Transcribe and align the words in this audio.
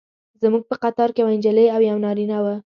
زموږ 0.41 0.63
په 0.69 0.75
قطار 0.83 1.09
کې 1.13 1.21
یوه 1.21 1.31
نجلۍ 1.37 1.65
او 1.75 1.79
یو 1.89 1.97
نارینه 2.05 2.37
و. 2.43 2.45